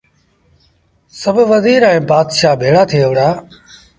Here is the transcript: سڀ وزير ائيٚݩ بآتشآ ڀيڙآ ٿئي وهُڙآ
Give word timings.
سڀ 1.21 1.35
وزير 1.51 1.79
ائيٚݩ 1.87 2.05
بآتشآ 2.09 2.51
ڀيڙآ 2.61 2.83
ٿئي 2.89 3.01
وهُڙآ 3.07 3.29